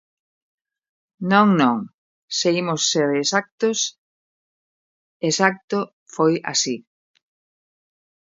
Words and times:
Non, 1.31 1.47
non, 1.61 1.77
se 2.37 2.49
imos 2.61 2.81
ser 2.91 3.09
exactos, 3.23 3.79
exacto 5.29 5.79
foi 6.15 6.33
así. 6.51 6.75